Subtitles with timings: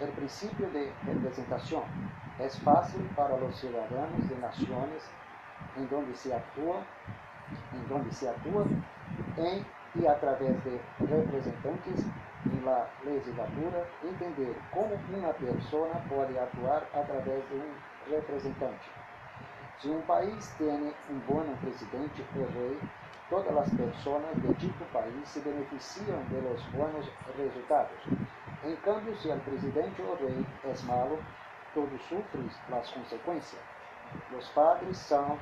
[0.00, 1.82] el principio de representación.
[2.38, 5.02] Es fácil para los ciudadanos de naciones
[5.76, 6.82] en donde se actúa,
[7.72, 8.64] en donde se actúa
[9.36, 9.64] en
[9.94, 12.04] y a través de representantes
[12.44, 17.74] en la legislatura entender como una persona puede actuar a través de un
[18.08, 18.84] representante.
[19.80, 22.78] Si un país tiene un buen presidente o rey,
[23.28, 27.06] todas las personas de dicho país se benefician de los buenos
[27.36, 27.98] resultados.
[28.62, 31.18] En cambio, si el presidente o rey es malo,
[31.74, 33.62] todos sufren las consecuencias.
[34.32, 35.38] Los padres son,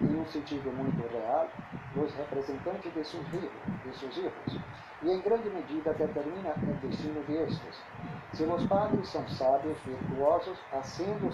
[0.00, 1.48] en un sentido muy real,
[1.96, 3.50] los representantes de sus hijos,
[3.84, 4.62] de hijos
[5.02, 7.82] y en grande medida determina el destino de estos.
[8.32, 11.30] Si los padres son sabios, virtuosos, haciendo,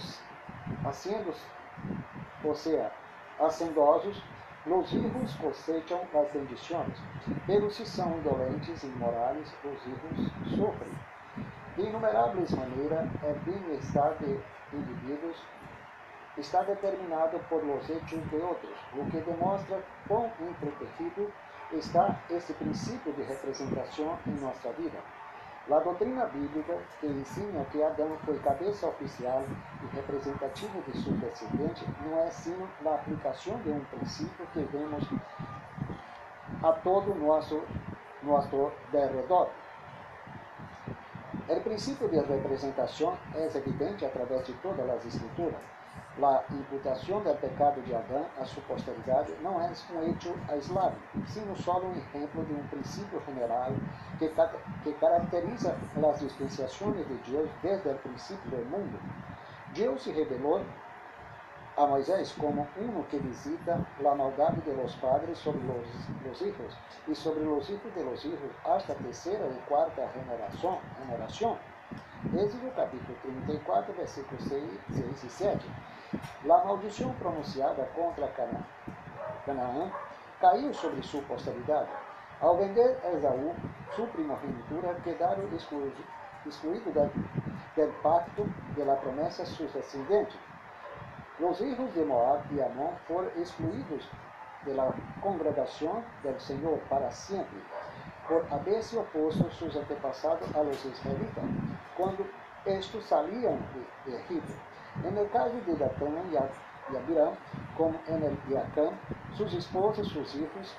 [0.85, 1.33] haciendo
[2.45, 2.93] o sea,
[3.41, 4.23] hacendosos,
[4.67, 6.97] los hijos cosechan las bendiciones,
[7.47, 10.93] pero si são indolentes e imorais, os hijos sofrem.
[11.77, 14.39] De inumerables maneiras, o bem-estar de
[14.73, 15.37] indivíduos
[16.39, 21.33] está determinado por los hechos de outros, o que demonstra quão improtegido
[21.73, 24.99] está este princípio de representação em nossa vida.
[25.71, 29.47] A doutrina bíblica que ensina que Adão foi cabeça oficial
[29.83, 35.05] e representativo de seu descendente não é sino a aplicação de um princípio que vemos
[36.63, 37.63] a todo nosso
[38.23, 39.51] nosso derredor.
[41.49, 45.61] O princípio de representação é evidente através de todas as escrituras.
[46.21, 50.97] A imputação do pecado de Adão a sua posteridade não é um hecho aislado,
[51.27, 53.73] sino solo um exemplo de um princípio general
[54.19, 54.29] que,
[54.85, 59.01] que caracteriza as dispensações de Deus desde o princípio do mundo.
[59.75, 60.63] Deus se revelou
[61.79, 65.87] a Moisés como um que visita a maldade de los padres sobre los,
[66.27, 66.77] los hijos
[67.09, 70.79] e sobre los hijos de los hijos hasta terceira e quarta generação.
[72.25, 75.71] Êxodo capítulo 34, versículos 6, 6 e 7.
[76.45, 78.29] A maldição pronunciada contra
[79.45, 79.91] Canaã
[80.41, 81.91] caiu sobre sua posteridade.
[82.41, 83.55] Ao vender Esaú,
[83.97, 87.13] sua primogenitura, quedaram excluídos
[87.75, 88.45] do pacto
[88.77, 90.39] de la promessa sus descendentes.
[91.41, 94.09] Os hijos de Moab e Amon foram excluídos
[94.65, 97.61] de la congregação del Senhor para sempre,
[98.29, 101.45] por haberse oposto sus antepassados a los israelitas,
[101.97, 102.27] quando
[102.67, 104.53] estes saliam de, de Egipto.
[105.05, 107.35] En el caso de Datán y Abiram,
[107.77, 108.99] como en el de Acán,
[109.37, 110.77] sus esposas, sus hijos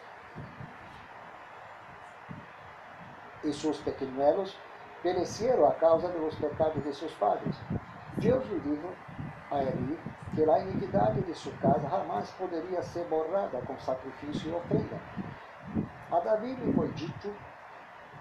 [3.44, 4.58] e seus pequeñuelos
[5.02, 7.56] perecieron a causa de los pecados de seus padres.
[8.18, 8.90] Deus lhe dijo
[9.52, 10.00] a Eli
[10.34, 15.00] que a iniquidade de sua casa jamais poderia ser borrada com sacrifício e ofrenda.
[16.12, 17.34] A Davi lhe foi dito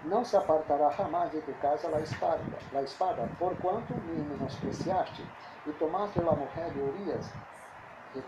[0.05, 2.41] não se apartará jamais de tu casa la espada,
[2.71, 5.23] la espada, porquanto me menospreciaste
[5.65, 7.31] e tomaste la mujer de Urias,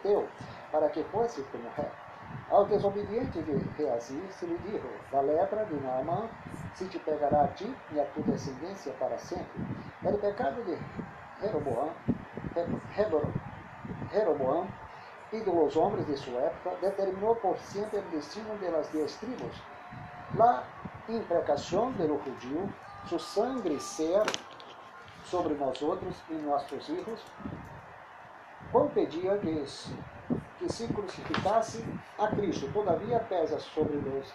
[0.02, 0.28] teu,
[0.72, 1.92] para que fosse tu mujer.
[2.50, 6.28] Ao desobediente de Reazi se lhe dijo, da lepra de Naamã
[6.74, 9.62] se te pegará a ti e a tua descendência para sempre.
[10.04, 10.78] Era o pecado de
[14.12, 14.68] Jeroboam
[15.32, 19.62] e dos homens de sua época determinou por sempre o destino de las dez tribos.
[20.36, 20.64] Lá
[21.08, 22.74] imprecação do judío,
[23.08, 24.24] su sangre ser
[25.24, 27.24] sobre nós outros e nossos hijos,
[28.72, 29.66] Juan pedia que,
[30.70, 31.86] se crucificasse
[32.18, 34.34] a Cristo, todavia pesa sobre os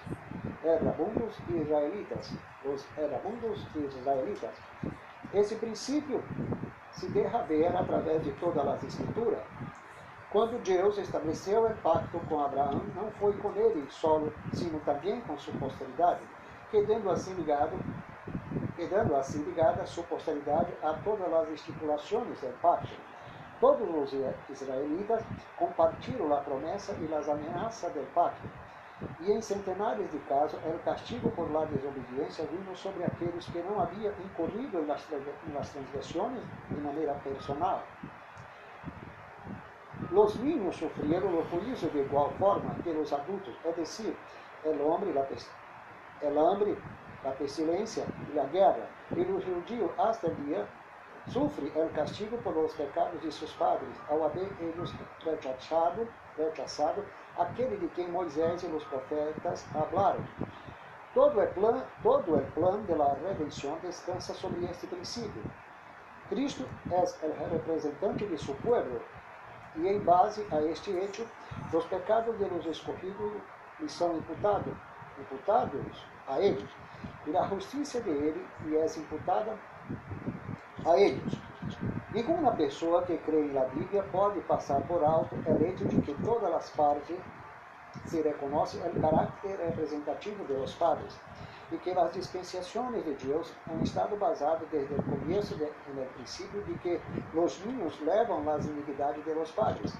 [0.64, 2.32] errabundos israelitas,
[2.64, 4.54] os errabundos israelitas.
[5.34, 6.22] Esse princípio
[6.92, 9.42] se derradeira através de todas as escrituras.
[10.30, 15.36] Quando Deus estabeleceu o pacto com Abraão, não foi com ele solo, sino também com
[15.38, 16.20] sua posteridade
[16.70, 17.72] quedando assim ligado,
[18.76, 22.94] quedando assim ligada sua posteridade a todas as estipulações do pacto.
[23.60, 24.12] Todos os
[24.48, 25.22] israelitas
[25.56, 28.48] compartilham a promessa e as ameaças do pacto.
[29.20, 33.80] E em centenares de casos, o castigo por la desobediência vino sobre aqueles que não
[33.80, 36.40] haviam incorrido nas transgressões
[36.70, 37.82] de maneira personal.
[40.12, 44.16] Os niños sofreram o juízo de igual forma que os adultos, é decir,
[44.64, 45.22] o homem, a
[46.22, 46.76] el hambre,
[47.24, 48.86] la pestilencia y la guerra.
[49.10, 50.66] Y los judíos hasta el día
[51.28, 54.92] sufren el castigo por los pecados de sus padres, ao haber ellos
[55.24, 57.04] rechazado, rechazado
[57.38, 60.24] aquele de quem Moisés e os profetas hablaram.
[61.14, 65.42] Todo o plano, todo el plan de la redenção descansa sobre este princípio.
[66.28, 69.00] Cristo é o representante de seu povo
[69.76, 71.26] e em base a este hecho,
[71.72, 73.32] os pecados de los escorridos
[73.80, 74.72] lhe são imputados
[75.20, 76.68] imputados a eles,
[77.26, 79.56] e a justiça de ele lhe é imputada
[80.84, 81.38] a eles.
[82.12, 86.52] Nenhuma pessoa que crê na Bíblia pode passar por alto o hecho de que todas
[86.52, 87.16] as partes
[88.06, 91.18] se reconoce o caráter representativo de los padres
[91.72, 96.62] e que as dispensações de Deus han estado basadas desde o começo, de, no princípio,
[96.62, 97.00] de que
[97.32, 99.96] os niños levam as iniquidades de los padres.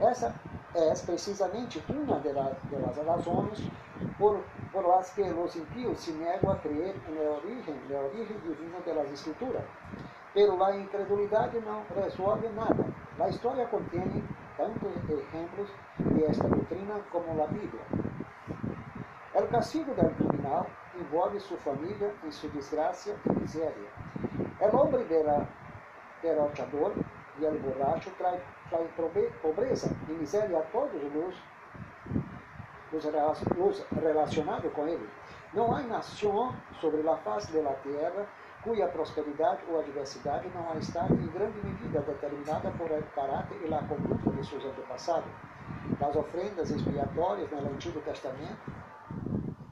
[0.00, 0.34] Essa
[0.76, 3.70] é precisamente uma la, las razões
[4.18, 4.42] por,
[4.72, 8.94] por las que os impíos se negam a crer no origen, no origen divino de
[8.94, 9.62] las escrituras.
[10.34, 12.84] Pero a incredulidade não resolve nada.
[13.18, 14.22] A história contém
[14.58, 17.82] tantos exemplos de esta doutrina como a Bíblia.
[19.34, 23.88] O castigo del criminal envolve sua família em sua desgraça e miséria.
[24.60, 25.06] O homem
[26.22, 26.92] derrotador
[27.38, 28.40] e o borracho trae
[29.42, 31.36] pobreza e miséria a todos os,
[32.92, 35.08] os relacionados com ele.
[35.52, 38.26] Não há nação sobre a face da terra
[38.62, 43.72] cuja prosperidade ou adversidade não ha estado em grande medida determinada por el caráter e
[43.72, 45.30] a conduta de seus antepassados.
[46.00, 48.72] As ofrendas expiatórias no Antigo Testamento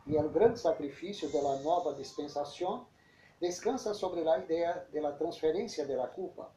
[0.06, 2.87] e o grande sacrifício da nova dispensação
[3.40, 6.49] descansa sobre a ideia da transferência da culpa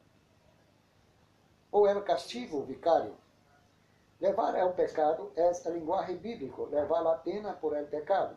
[1.70, 3.14] ou o castigo vicário.
[4.20, 8.36] Levar ao pecado é a linguagem bíblico, levar a pena por el pecado.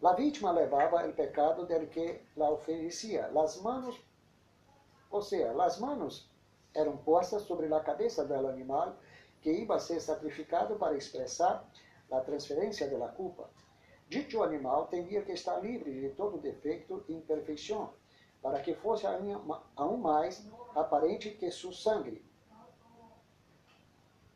[0.00, 3.28] La vítima levava o pecado del que la oferecia.
[3.32, 3.98] Las manos,
[5.10, 6.28] ou seja, las manos
[6.74, 8.94] eram postas sobre a cabeça do animal
[9.40, 11.64] que iba a ser sacrificado para expressar
[12.10, 13.48] a transferência da culpa.
[14.08, 17.90] Dito animal teria que estar livre de todo defeito e imperfeição,
[18.46, 19.04] para que fosse
[19.74, 22.24] aún mais aparente que seu sangue.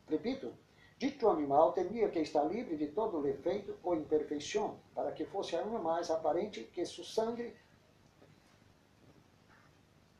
[0.05, 0.53] Repito,
[0.97, 5.79] Dito animal teria que estar livre de todo defeito ou imperfeição, para que fosse ainda
[5.79, 7.55] mais aparente que seu sangue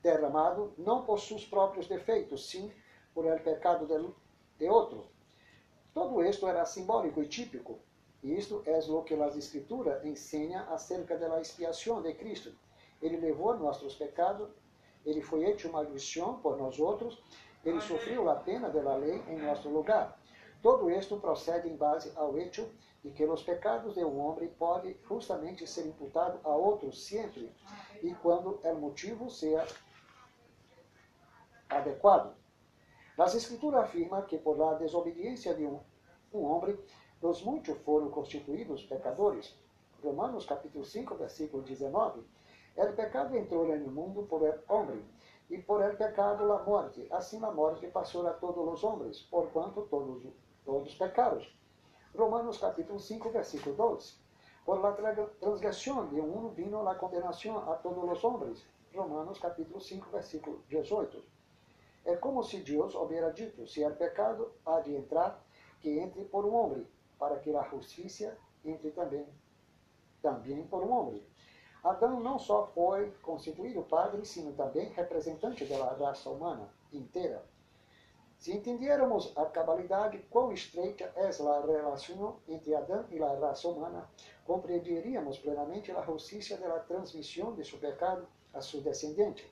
[0.02, 2.72] derramado não por seus próprios defeitos, sim
[3.14, 3.86] por el pecado
[4.58, 5.06] de outro.
[5.94, 7.78] Todo isto era simbólico e típico,
[8.24, 12.56] e isto é o que as Escrituras ensinam acerca da expiação de Cristo.
[13.02, 14.50] Ele levou nossos pecados,
[15.06, 17.22] ele foi hecho maldição por nós outros,
[17.66, 20.20] ele sofreu a pena da lei em nosso lugar.
[20.62, 22.70] Todo isto procede em base ao hecho
[23.04, 27.52] de que os pecados de um homem podem justamente ser imputados a outro sempre
[28.04, 29.66] e quando o motivo seja
[31.68, 32.36] adequado.
[33.18, 35.80] As Escrituras afirmam que por la desobediência de um,
[36.34, 36.78] um homem,
[37.22, 39.56] os muitos foram constituídos pecadores.
[40.04, 42.24] Romanos capítulo 5, versículo 19.
[42.76, 45.04] El pecado entrou no mundo por el homem,
[45.52, 47.06] e por el pecado a morte.
[47.12, 50.24] Assim a morte passou a todos os homens, porquanto todos
[50.64, 51.54] todos pecados.
[52.16, 54.16] Romanos capítulo 5, versículo 12.
[54.66, 58.66] Por la transgresión de uno vino la condenación a todos los hombres.
[58.94, 61.22] Romanos capítulo 5, versículo 18.
[62.06, 65.44] É como se Deus houvera dito, se é pecado, há de entrar,
[65.82, 66.88] que entre por um homem,
[67.20, 69.28] para que a justiça entre também,
[70.22, 71.24] também por um homem.
[71.84, 77.44] Adão não só foi constituído padre, sino também representante da raça humana inteira.
[78.38, 84.08] Se entendiéramos a cabalidade quão estreita é a relação entre Adão e a raça humana,
[84.46, 89.46] compreenderíamos plenamente a justiça da transmissão de seu pecado a seus descendentes.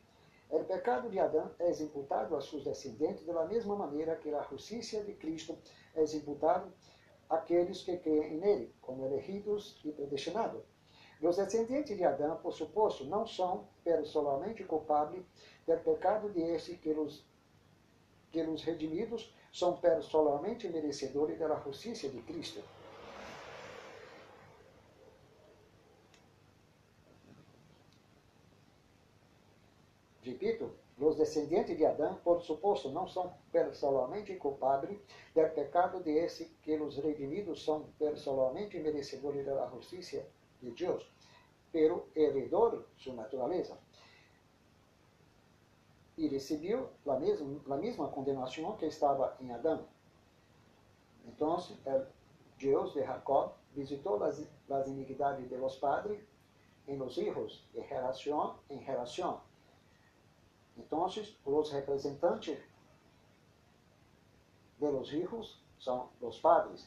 [0.51, 5.03] O pecado de Adão é imputado a seus descendentes da mesma maneira que a justiça
[5.03, 5.57] de Cristo
[5.95, 6.67] é imputada
[7.27, 10.63] àqueles que creem nele, como elegidos e predestinados.
[11.21, 15.21] Os descendentes de Adão, por suposto, não são pessoalmente culpados
[15.67, 17.27] do pecado de este que os
[18.31, 22.63] que os redimidos são pessoalmente merecedores da justiça de Cristo.
[30.21, 34.91] Repito, os descendentes de Adão, por suposto, não são pessoalmente culpados
[35.33, 40.23] do pecado de esse que os redimidos são pessoalmente merecedores da justiça
[40.61, 41.09] de Deus,
[41.71, 43.77] pero heredor sua natureza
[46.19, 49.87] e recebeu a mesma, a condenação que estava em Adão.
[51.25, 51.57] Então,
[52.57, 56.21] Deus de Jacob visitou as, as iniquidades de los padres
[56.85, 59.39] em los hijos, de geração em geração.
[60.77, 62.59] Então, os representantes
[64.77, 66.85] de los hijos são os padres.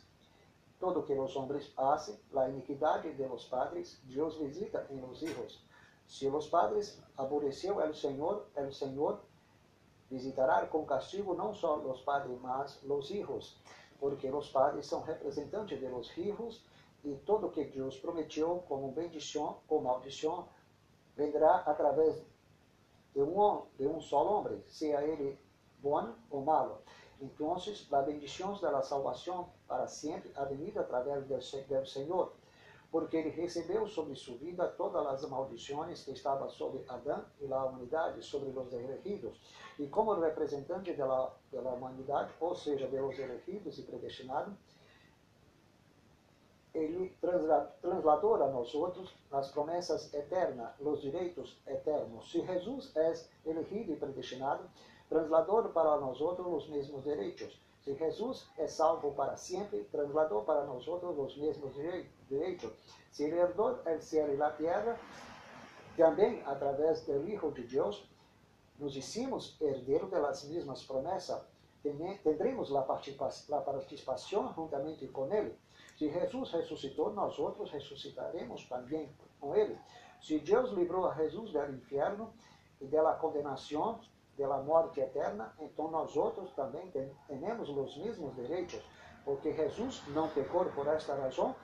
[0.83, 5.65] Todo que os homens fazem, a iniquidade de los padres, Deus visita em los hijos.
[6.09, 9.21] Se os padres aborreceu el Senhor, el Senhor
[10.11, 13.57] visitará com castigo não só os padres, mas os hijos,
[14.01, 16.67] porque os padres são representantes de los hijos
[17.05, 20.49] e todo que Deus prometeu como bendição ou maldição
[21.15, 22.21] vendrá através
[23.15, 25.39] de um, de um só homem, seja ele
[25.79, 26.83] bom ou malo.
[27.23, 27.55] Então,
[27.93, 32.31] a bendição da salvação para sempre venido através do Senhor,
[32.91, 37.65] porque ele recebeu sobre sua vida todas as maldições que estavam sobre Adão e a
[37.65, 39.35] humanidade, sobre os elegidos.
[39.79, 44.53] E como representante da, da humanidade, ou seja, de los elegidos e predestinados,
[46.75, 47.17] ele
[47.81, 52.31] trasladou a nós outros as promessas eternas, os direitos eternos.
[52.31, 53.15] Se Jesus é
[53.47, 54.69] elegido e predestinado,
[55.09, 57.59] trasladou para nós outros os mesmos direitos.
[57.83, 61.75] Se Jesus é salvo para sempre, trasladou para nós outros os mesmos
[62.29, 62.71] direitos.
[63.11, 64.99] Se ele herdou o céu e a terra,
[65.97, 68.09] também através do Hijo de Deus,
[68.79, 71.43] nos hicimos herdeiros das mesmas promessas.
[72.23, 75.53] Tendremos a participação juntamente com ele.
[75.99, 79.11] Se Jesus ressuscitou, nós outros ressuscitaremos também
[79.41, 79.77] com ele.
[80.21, 82.33] Se Deus livrou a Jesus do inferno
[82.81, 84.01] e da condenação,
[84.37, 88.83] da morte eterna, então nós outros também temos os mesmos direitos,
[89.25, 91.55] porque Jesus não pecou por esta razão,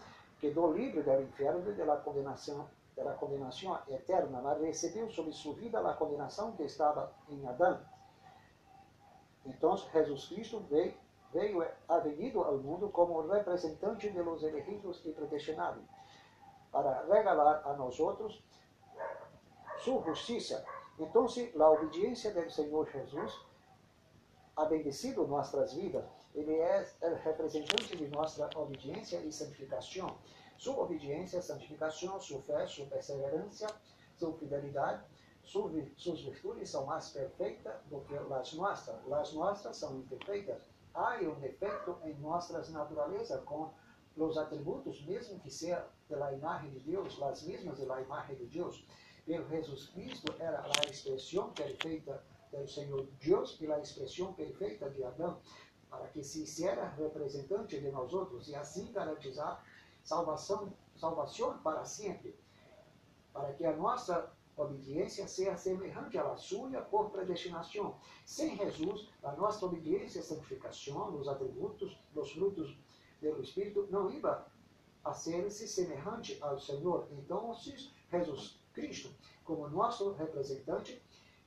[0.41, 5.81] quedou livre do inferno e da condenação, da condenação eterna, mas recebeu sobre sua vida
[5.81, 7.81] a condenação que estava em Adão.
[9.47, 10.95] Então Jesus Cristo veio
[11.33, 15.85] veio ha venido ao mundo como representante de los elegidos e predestinados,
[16.73, 18.43] para regalar a nós outros
[19.79, 20.65] sua justiça.
[20.99, 21.27] Então,
[21.61, 23.41] a obediência do Senhor Jesus
[24.69, 26.05] bendecido nossas vidas.
[26.35, 26.85] Ele é
[27.25, 30.19] representante de nossa obediência e santificação.
[30.57, 33.67] Sua obediência, santificação, sua fé, sua perseverança,
[34.17, 35.03] sua fidelidade,
[35.45, 39.13] suas virtudes são mais perfeitas do que as nossas.
[39.13, 40.61] As nossas são imperfeitas
[40.99, 43.71] há um defeito em nossas naturezas com
[44.17, 48.85] os atributos, mesmo que seja da imagem de Deus, as mesmas da imagem de Deus.
[49.29, 55.39] Jesus Cristo era a expressão perfeita do Senhor Deus e a expressão perfeita de Adão,
[55.91, 59.63] para que se hiciera representante de nós outros e assim garantizar
[60.03, 62.35] salvação, salvação para sempre,
[63.31, 67.97] para que a nossa obediência seja semelhante à sua por predestinação.
[68.25, 72.75] Sem Jesus, a nossa obediência, santificação, os atributos, os frutos
[73.21, 74.47] do Espírito não iba
[75.05, 77.07] a ser-se semelhante ao Senhor.
[77.13, 77.55] Então,
[78.11, 79.11] Jesus Cristo,
[79.45, 81.03] como nosso representante,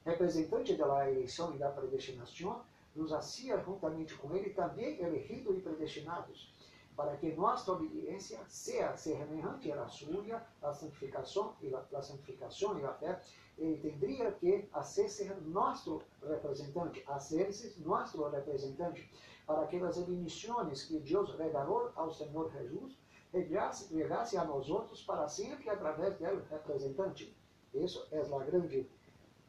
[0.05, 2.61] representante da eleição e da predestinação,
[2.93, 6.51] nos hacía juntamente com ele também elegidos e predestinados
[6.95, 12.93] para que nossa obediência seja semelhante à sua, a santificação e a, santificação e a
[12.93, 13.21] fé,
[13.57, 19.09] ele teria que ser nosso representante, ser nosso representante,
[19.47, 22.97] para que as bendições que Deus regalou ao Senhor Jesus
[23.31, 27.35] chegasse a nós outros para sempre através do representante.
[27.73, 28.89] Isso é a grande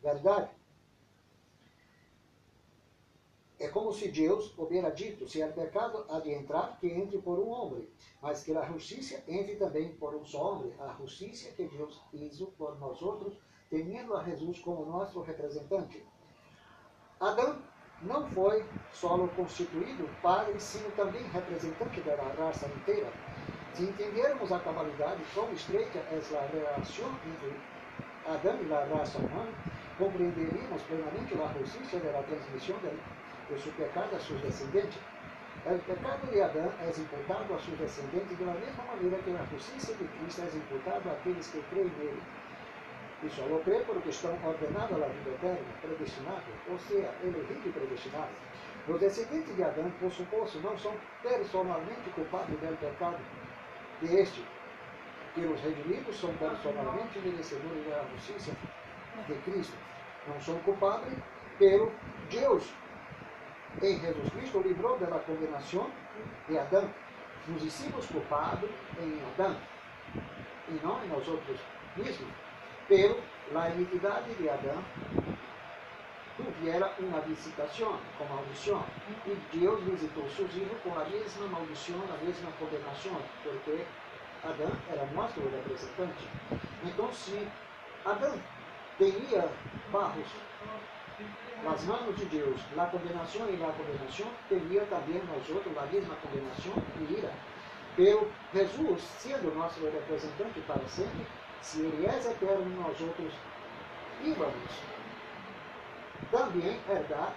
[0.01, 0.51] verdade.
[3.59, 7.39] É como se Deus houvera dito: se o pecado há de entrar, que entre por
[7.39, 7.89] um homem,
[8.21, 10.73] mas que a justiça entre também por um só homem.
[10.81, 13.37] A justiça que Deus hizo por nós outros,
[13.71, 16.05] tendo a Jesus como nosso representante.
[17.21, 17.63] Adão
[18.03, 23.13] não foi só constituído padre, sino também representante da raça inteira.
[23.75, 27.57] Se entendermos a cabalidade, quão estreita é a relação entre
[28.29, 29.49] Adão e a raça humana,
[29.97, 32.77] compreenderíamos plenamente a justiça da transmissão
[33.49, 35.01] de su pecado a sus descendientes.
[35.65, 39.47] El pecado de Adán es imputado a sus descendientes de la misma manera que la
[39.47, 42.21] justicia de Cristo es imputada a aquellos que creen en él.
[43.25, 47.71] Y solo creen porque están ordenados a la vida eterna, predestinados, o sea, elegidos y
[47.71, 48.37] predestinados.
[48.87, 53.17] Los descendientes de Adán, por supuesto, no son personalmente culpables del pecado
[54.03, 54.41] de este,
[55.35, 58.53] que los redimidos son personalmente merecedores de la justicia
[59.27, 59.77] de Cristo.
[60.29, 61.19] Não são culpables,
[61.59, 61.91] pero
[62.31, 62.73] Deus
[63.81, 65.91] em Jesus Cristo livrou da condenação
[66.49, 66.89] de Adão.
[67.49, 69.57] Nos hicimos culpados em Adão
[70.69, 71.59] e não em nós outros
[71.97, 72.29] mesmos.
[72.89, 73.19] Pero
[73.55, 74.83] a iniquidade de Adão
[76.45, 78.85] tuviera uma visitação com maldição.
[79.27, 83.85] E Deus visitou seus filhos com a mesma maldição, a mesma condenação, porque
[84.45, 86.29] Adão era nosso representante.
[86.85, 87.47] Então, se
[88.05, 88.39] Adão
[88.99, 89.49] tinha
[89.91, 90.27] barros
[91.63, 96.17] nas mãos de Deus a condenação e a condenação, teria também nós outros a mesma
[96.17, 97.33] condenação e ira.
[97.97, 101.27] Pero Jesus, sendo nosso representante para sempre,
[101.61, 103.33] se Ele é eterno, nós outros
[104.25, 104.83] íbamos
[106.31, 107.35] também herdar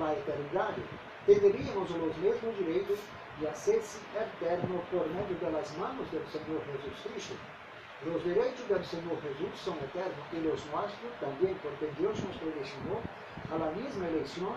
[0.00, 0.82] a eternidade.
[1.26, 2.98] Teríamos os mesmos direitos
[3.38, 7.36] de ser-se eterno por meio das mãos do Senhor Jesus Cristo.
[8.04, 13.02] Los derechos del Señor Jesús son eternos y los nuestros también, porque Dios nos predestinó
[13.50, 14.54] a la misma elección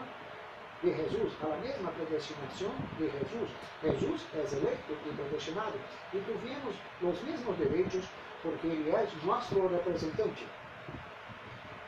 [0.83, 3.49] de Jesús, a la misma predestinación de Jesús.
[3.81, 5.73] Jesús es electo y predestinado
[6.13, 8.05] y tuvimos los mismos derechos
[8.43, 10.45] porque Él es nuestro representante.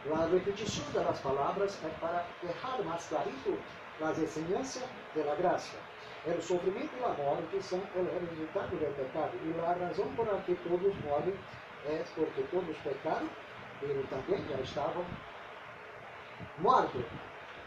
[0.09, 3.55] La repetición de las palabras es para dejar más clarito
[4.01, 4.83] las enseñanzas
[5.15, 5.79] de la gracia.
[6.25, 10.43] El sufrimiento y la muerte son el resultado del pecado y la razón por la
[10.43, 11.35] que todos mueren
[11.87, 13.29] es porque todos pecaron,
[13.79, 15.05] pero también ya estaban
[16.57, 17.03] muertos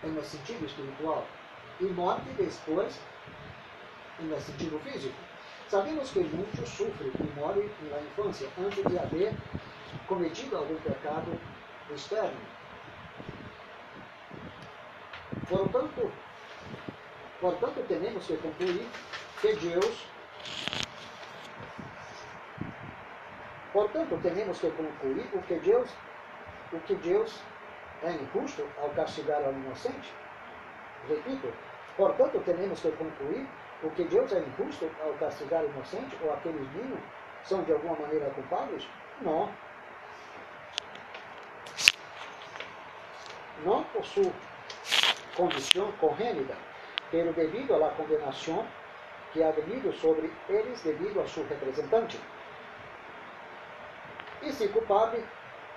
[0.02, 1.24] en el sentido espiritual
[1.80, 3.00] y muerte después
[4.20, 5.16] en el sentido físico.
[5.68, 9.32] Sabemos que muchos sufren y mueren en la infancia antes de haber
[10.06, 11.32] cometido algún pecado
[11.94, 12.40] externo.
[15.48, 16.10] Por tanto,
[17.40, 18.88] Portanto, temos que concluir
[19.40, 20.06] que Deus,
[23.72, 25.90] portanto, temos que concluir o que Deus,
[26.72, 27.42] o que Deus
[28.02, 30.14] é injusto ao castigar ao inocente.
[31.08, 31.52] Repito,
[31.96, 33.46] portanto, temos que concluir
[33.82, 37.00] o que Deus é injusto ao castigar o inocente ou aqueles meninos
[37.44, 38.88] são de alguma maneira culpados?
[39.20, 39.52] Não.
[43.64, 44.32] Não por sua
[45.36, 46.54] condição corrênita,
[47.10, 48.66] pero debido a la condenación
[49.32, 52.18] que ha venido sobre eles debido a su representante.
[54.42, 55.24] E se culpable,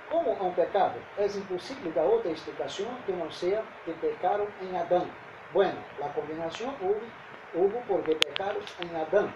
[0.10, 4.78] como a um pecado, é impossível dar outra explicação que não seja que pecaram em
[4.78, 5.08] Adão.
[5.52, 7.12] Bueno, a condenação houve,
[7.54, 9.34] houve porque pecaram em Adão,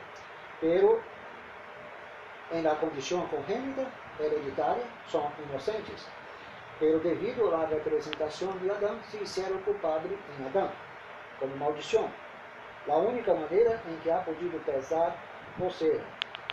[0.60, 1.02] pero
[2.52, 3.88] em la condição congênita,
[4.20, 6.08] hereditária, são inocentes.
[6.84, 10.70] Pero devido à representação de Adão, se fizeram culpados em Adão
[11.40, 12.10] como maldição.
[12.90, 15.16] A única maneira em que há podido pesar,
[15.62, 16.04] ou seja,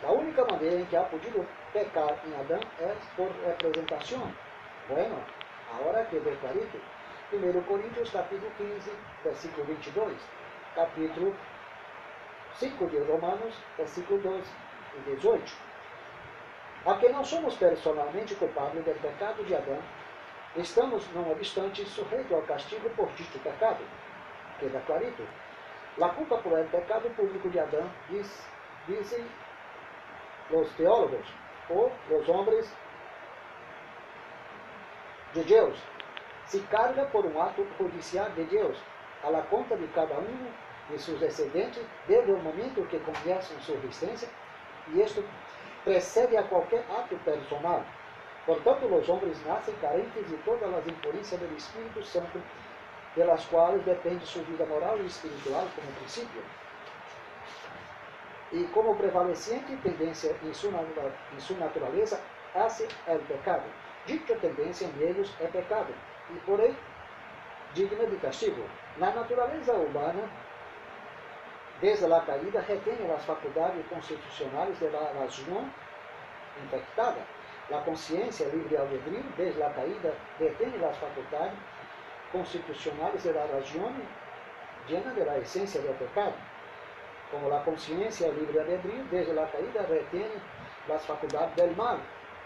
[0.05, 4.33] a única maneira em que há podido pecar em Adão é por representação.
[4.89, 5.21] Bueno,
[5.75, 6.81] agora que clarito.
[7.33, 8.93] 1 Coríntios capítulo 15,
[9.25, 10.17] versículo 22,
[10.77, 11.35] capítulo
[12.55, 14.45] 5 de Romanos, versículo 12
[14.95, 15.53] e 18.
[16.87, 19.79] A que não somos personalmente culpados do pecado de Adão,
[20.57, 23.85] estamos, não obstante, sujeitos ao castigo por dito pecado
[24.61, 25.27] queda clarito.
[25.97, 28.47] La culpa por el pecado público de Adán, diz,
[28.87, 29.25] dizem
[30.51, 31.27] os teólogos,
[31.69, 32.73] ou os homens
[35.33, 35.79] de Deus,
[36.47, 38.79] se carga por um ato judicial de Deus,
[39.23, 40.53] a la conta de cada um
[40.89, 44.29] de seus descendentes, desde o momento que conhecem sua existência,
[44.89, 45.25] e isto
[45.85, 47.85] precede a qualquer ato personal.
[48.47, 52.41] Portanto, os homens nascem carentes de todas as impurezas do Espírito Santo
[53.15, 56.43] de las quais depende sua vida moral e espiritual como princípio.
[58.53, 60.85] E como prevalecente tendência em sua,
[61.37, 62.21] em sua natureza
[62.55, 63.65] hace el pecado.
[64.07, 65.95] Dicha tendência em eles é pecado,
[66.31, 66.77] e porém
[67.75, 68.65] digna de castigo.
[68.97, 70.29] Na natureza humana,
[71.81, 75.71] desde a caída, retém as faculdades constitucionais da razão
[76.65, 77.21] infectada.
[77.73, 81.57] A consciência livre albedrío, desde a caída, retém as faculdades
[82.33, 83.95] constitucionales de la razón
[84.89, 86.35] llena de la esencia del pecado.
[87.31, 90.35] Como la conciencia libre albedrío, desde la caída retiene
[90.89, 92.01] las facultades del mal,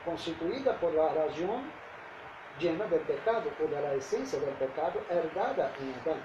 [0.04, 1.72] constituida por la razón
[2.58, 6.20] llena del pecado o de la esencia del pecado herdada en Adán.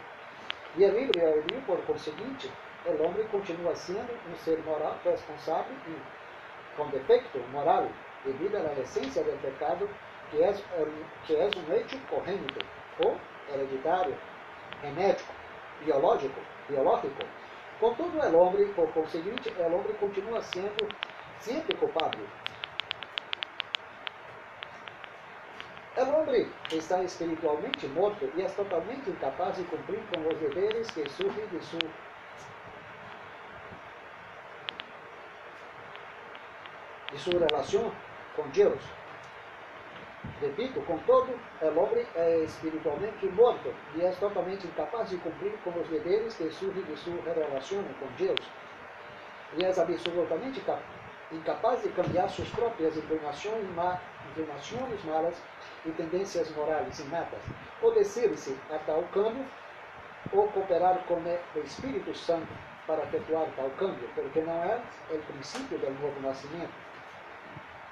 [0.77, 2.49] Y el libre albedrío, por consiguiente,
[2.85, 7.88] el hombre continúa siendo un ser moral responsable y con defecto moral,
[8.25, 9.88] debido a la esencia del pecado,
[10.32, 10.63] que es,
[11.25, 12.60] que es un hecho corrente,
[13.03, 13.15] o
[13.53, 14.15] hereditário,
[14.82, 15.34] genético,
[15.84, 17.23] biológico, biológico.
[17.79, 20.88] Contudo, o homem, por conseguinte, o homem continua sendo
[21.39, 22.19] sempre culpado.
[25.97, 31.10] O homem está espiritualmente morto e é totalmente incapaz de cumprir com os deveres que
[31.10, 31.79] surgem de sua
[37.12, 37.91] de sua relação
[38.35, 38.81] com Deus.
[40.41, 45.87] Repito, contudo, o homem é espiritualmente morto e é totalmente incapaz de cumprir com os
[45.89, 48.39] deveres que surgem de sua relação com Deus.
[49.57, 50.63] E é absolutamente
[51.31, 53.67] incapaz de cambiar suas próprias inclinações,
[55.03, 55.35] malas
[55.85, 57.41] e tendências morais inatas,
[57.81, 59.45] ou decidir-se a tal câmbio,
[60.31, 62.47] ou cooperar com o Espírito Santo
[62.87, 64.79] para efetuar tal câmbio, porque não é
[65.11, 66.88] o princípio do novo nascimento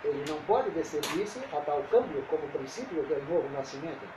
[0.04, 4.08] ele não pode decidir-se a tal câmbio como princípio do novo nascimento.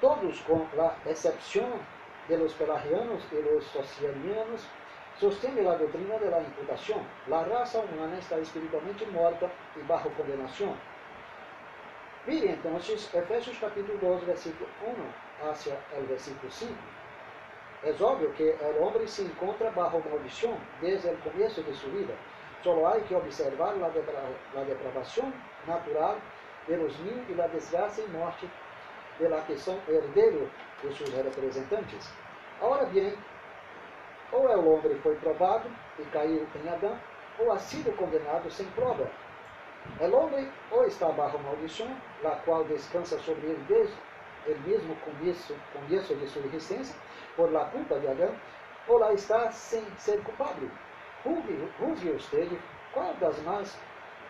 [0.00, 1.80] Todos, com a exceção
[2.28, 4.68] de los pelagianos e los socialianos,
[5.18, 7.04] sostiene la doctrina de la imputación.
[7.26, 10.76] La raza humana está espiritualmente muerta y bajo condenación.
[12.26, 14.68] Mire entonces Efesios capítulo 2, versículo
[15.42, 16.72] 1 hacia el versículo 5.
[17.84, 22.14] Es obvio que el hombre se encuentra bajo maldición desde el comienzo de su vida.
[22.62, 25.02] Solo hay que observar la, depra
[25.66, 26.16] natural
[26.66, 28.48] de los niños y la desgracia y muerte
[29.18, 30.48] de la que son herederos
[30.82, 32.10] de sus representantes.
[32.60, 33.14] Ahora bien,
[34.32, 36.98] ou el hombre foi probado e caiu em Adão,
[37.38, 39.08] ou ha sido condenado sem prova.
[40.00, 41.88] El hombre ou está bajo maldição,
[42.22, 43.96] la qual descansa sobre ele desde
[44.46, 46.94] el mesmo começo, começo de sua existência,
[47.36, 48.34] por la culpa de Adão,
[48.86, 50.70] ou lá está sem ser culpável.
[51.78, 52.58] Juzgue usted
[52.92, 53.78] qual das mais,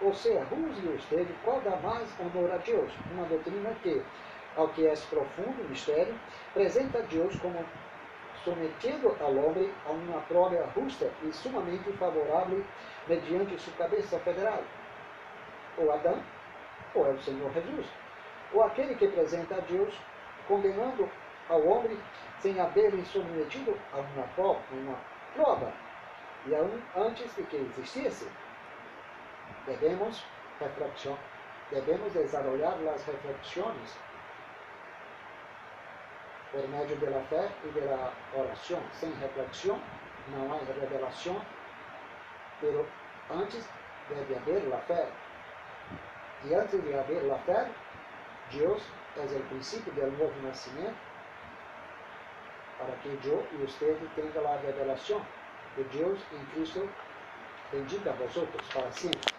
[0.01, 2.93] ou seja, juzgue usted qual dá mais honor a Deus.
[3.13, 4.03] Uma doutrina que,
[4.57, 6.19] ao que é profundo mistério,
[6.51, 7.65] apresenta Deus como
[8.45, 12.65] sometido ao homem a uma prova justa e sumamente favorável
[13.07, 14.63] mediante sua cabeça federal.
[15.77, 16.21] Ou Adão,
[16.95, 17.87] ou é o Senhor Jesus.
[18.53, 19.95] Ou aquele que apresenta a Deus
[20.49, 21.09] condenando
[21.49, 21.99] ao homem
[22.41, 24.99] sem haver submetido a uma prova, uma
[25.35, 25.73] prova
[26.47, 26.55] e
[26.99, 28.29] antes de que existisse.
[29.67, 30.25] Devemos,
[30.61, 31.19] reflexão,
[31.71, 33.99] devemos desenvolver as reflexões
[36.51, 38.81] por la fe y de la oración.
[38.99, 39.79] Sin reflexión
[40.33, 41.37] no hay revelación,
[42.61, 42.87] pero
[43.31, 43.69] antes
[44.09, 45.07] debe haber la fe.
[46.45, 47.67] Y antes de haber la fe,
[48.51, 48.83] Dios
[49.17, 50.97] es el principio del nuevo nacimiento
[52.79, 55.21] para que yo y usted tengan la revelación
[55.79, 56.89] de Dios en Cristo.
[57.71, 59.38] Bendita a vosotros para siempre.